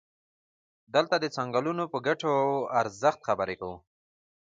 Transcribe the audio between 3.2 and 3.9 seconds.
خبرې کوو.